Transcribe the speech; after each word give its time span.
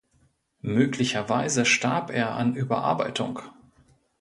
Möglicherweise 0.63 1.63
starb 1.63 2.09
er 2.09 2.33
an 2.33 2.55
Überarbeitung. 2.55 3.37